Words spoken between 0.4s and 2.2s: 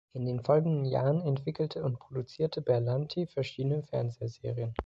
folgenden Jahren entwickelte und